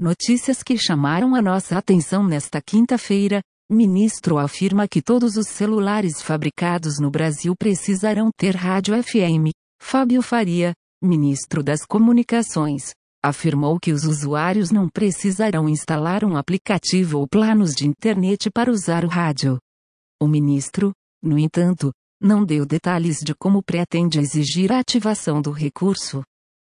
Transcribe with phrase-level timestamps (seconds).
[0.00, 3.42] Notícias que chamaram a nossa atenção nesta quinta-feira.
[3.70, 9.52] Ministro afirma que todos os celulares fabricados no Brasil precisarão ter rádio FM.
[9.78, 17.28] Fábio Faria, ministro das Comunicações, afirmou que os usuários não precisarão instalar um aplicativo ou
[17.28, 19.58] planos de internet para usar o rádio.
[20.18, 26.22] O ministro, no entanto, não deu detalhes de como pretende exigir a ativação do recurso.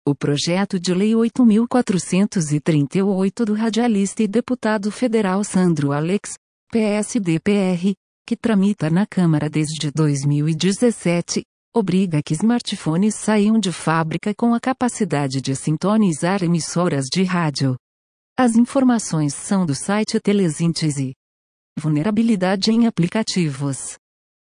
[0.04, 6.32] O projeto de lei 8.438 do radialista e deputado federal Sandro Alex,
[6.72, 7.94] PSDPR,
[8.26, 15.40] que tramita na Câmara desde 2017, obriga que smartphones saiam de fábrica com a capacidade
[15.40, 17.76] de sintonizar emissoras de rádio.
[18.36, 21.14] As informações são do site Telesíntese.
[21.78, 23.98] Vulnerabilidade em aplicativos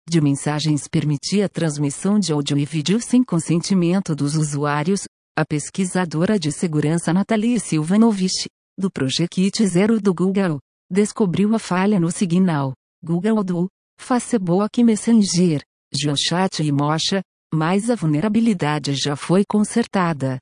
[0.09, 5.03] de mensagens permitia a transmissão de áudio e vídeo sem consentimento dos usuários,
[5.35, 8.47] a pesquisadora de segurança Natalie Silvanovich,
[8.77, 10.59] do Project Zero do Google,
[10.89, 13.67] descobriu a falha no Signal, Google do
[13.99, 20.39] Facebook Messenger, GeoChat e Mocha, mas a vulnerabilidade já foi consertada.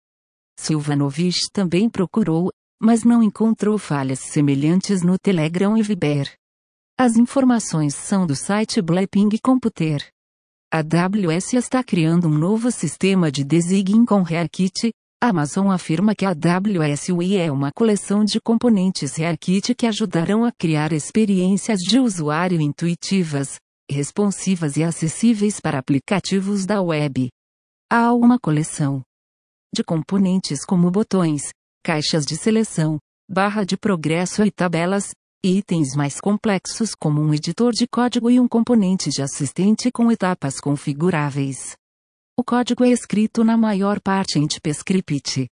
[0.60, 6.34] Silvanovich também procurou, mas não encontrou falhas semelhantes no Telegram e Viber.
[6.98, 10.06] As informações são do site Blackping Computer.
[10.74, 14.24] A AWS está criando um novo sistema de design com.
[15.22, 20.46] A Amazon afirma que a AWS UI é uma coleção de componentes ReaKit que ajudarão
[20.46, 23.58] a criar experiências de usuário intuitivas,
[23.92, 27.28] responsivas e acessíveis para aplicativos da web.
[27.92, 29.02] Há uma coleção
[29.76, 31.50] de componentes como botões,
[31.84, 32.98] caixas de seleção,
[33.30, 35.12] barra de progresso e tabelas,
[35.44, 40.60] itens mais complexos como um editor de código e um componente de assistente com etapas
[40.60, 41.76] configuráveis.
[42.38, 45.48] O código é escrito na maior parte em TypeScript.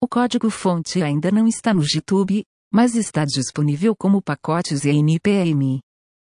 [0.00, 5.80] O código-fonte ainda não está no GitHub, mas está disponível como pacotes em NPM.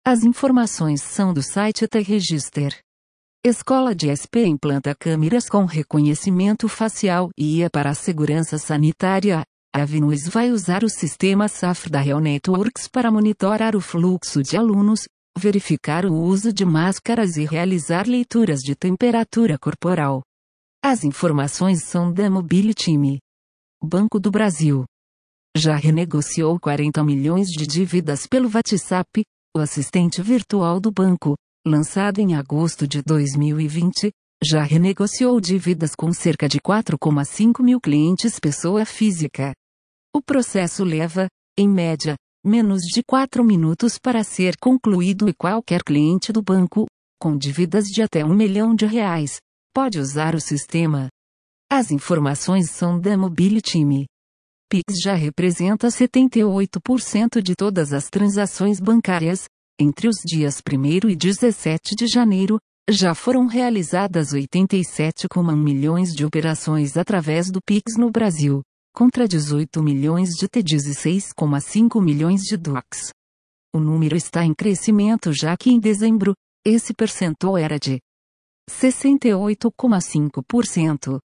[0.05, 2.81] As informações são do site T-Register.
[3.45, 9.45] Escola de SP implanta câmeras com reconhecimento facial e IA para a segurança sanitária,
[9.78, 14.56] a Venus vai usar o sistema SAF da Real Networks para monitorar o fluxo de
[14.56, 15.09] alunos,
[15.39, 20.22] verificar o uso de máscaras e realizar leituras de temperatura corporal.
[20.84, 23.19] As informações são da Mobility.
[23.83, 24.84] Banco do Brasil
[25.56, 29.25] já renegociou 40 milhões de dívidas pelo WhatsApp,
[29.56, 31.34] o assistente virtual do banco,
[31.66, 34.10] lançado em agosto de 2020,
[34.43, 39.53] já renegociou dívidas com cerca de 4,5 mil clientes pessoa física.
[40.19, 46.33] O processo leva, em média, menos de 4 minutos para ser concluído e qualquer cliente
[46.33, 46.89] do banco,
[47.23, 49.39] com dívidas de até um milhão de reais,
[49.73, 51.07] pode usar o sistema.
[51.71, 53.78] As informações são da Mobility.
[54.69, 59.45] Pix já representa 78% de todas as transações bancárias,
[59.78, 62.59] entre os dias 1 e 17 de janeiro,
[62.91, 68.62] já foram realizadas 87,1 milhões de operações através do Pix no Brasil,
[68.98, 73.12] contra 18 milhões de TEDs e 6,5 milhões de DOCs.
[73.72, 76.34] O número está em crescimento já que em dezembro,
[76.66, 78.00] esse percentual era de
[78.69, 81.20] 68,5%.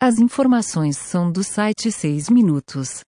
[0.00, 3.00] As informações são do site 6 Minutos.